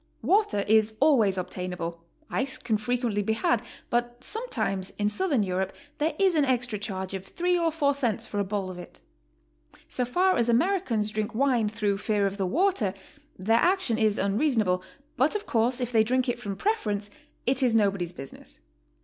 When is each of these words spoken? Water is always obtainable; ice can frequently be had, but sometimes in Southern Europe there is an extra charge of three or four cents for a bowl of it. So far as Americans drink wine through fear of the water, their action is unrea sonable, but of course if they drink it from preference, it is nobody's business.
Water 0.23 0.65
is 0.67 0.95
always 0.99 1.37
obtainable; 1.37 2.03
ice 2.27 2.57
can 2.57 2.75
frequently 2.77 3.21
be 3.21 3.33
had, 3.33 3.61
but 3.91 4.23
sometimes 4.23 4.89
in 4.97 5.09
Southern 5.09 5.43
Europe 5.43 5.73
there 5.99 6.15
is 6.17 6.33
an 6.33 6.43
extra 6.43 6.79
charge 6.79 7.13
of 7.13 7.23
three 7.23 7.55
or 7.55 7.71
four 7.71 7.93
cents 7.93 8.25
for 8.25 8.39
a 8.39 8.43
bowl 8.43 8.71
of 8.71 8.79
it. 8.79 8.99
So 9.87 10.03
far 10.03 10.37
as 10.37 10.49
Americans 10.49 11.11
drink 11.11 11.35
wine 11.35 11.69
through 11.69 11.99
fear 11.99 12.25
of 12.25 12.37
the 12.37 12.47
water, 12.47 12.95
their 13.37 13.59
action 13.59 13.99
is 13.99 14.17
unrea 14.17 14.49
sonable, 14.51 14.81
but 15.17 15.35
of 15.35 15.45
course 15.45 15.79
if 15.79 15.91
they 15.91 16.03
drink 16.03 16.27
it 16.27 16.39
from 16.39 16.55
preference, 16.55 17.11
it 17.45 17.61
is 17.61 17.75
nobody's 17.75 18.11
business. 18.11 18.59